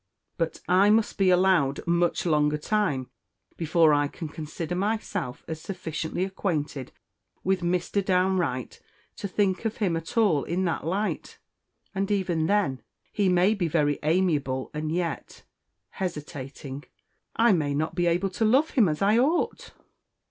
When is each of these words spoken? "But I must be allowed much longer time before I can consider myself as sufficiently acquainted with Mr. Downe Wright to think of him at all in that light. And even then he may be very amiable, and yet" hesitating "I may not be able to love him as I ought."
"But 0.35 0.61
I 0.67 0.89
must 0.89 1.19
be 1.19 1.29
allowed 1.29 1.85
much 1.85 2.25
longer 2.25 2.57
time 2.57 3.11
before 3.55 3.93
I 3.93 4.07
can 4.07 4.29
consider 4.29 4.73
myself 4.73 5.43
as 5.47 5.61
sufficiently 5.61 6.23
acquainted 6.23 6.91
with 7.43 7.61
Mr. 7.61 8.03
Downe 8.03 8.37
Wright 8.39 8.81
to 9.17 9.27
think 9.27 9.63
of 9.63 9.77
him 9.77 9.95
at 9.95 10.17
all 10.17 10.43
in 10.43 10.65
that 10.65 10.83
light. 10.83 11.37
And 11.93 12.09
even 12.09 12.47
then 12.47 12.81
he 13.11 13.29
may 13.29 13.53
be 13.53 13.67
very 13.67 13.99
amiable, 14.01 14.71
and 14.73 14.91
yet" 14.91 15.43
hesitating 15.91 16.85
"I 17.35 17.53
may 17.53 17.75
not 17.75 17.93
be 17.93 18.07
able 18.07 18.31
to 18.31 18.43
love 18.43 18.71
him 18.71 18.89
as 18.89 19.03
I 19.03 19.19
ought." 19.19 19.71